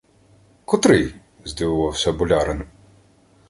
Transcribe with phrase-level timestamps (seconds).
[0.65, 1.15] —Котрий?—
[1.45, 2.63] здивувався болярин.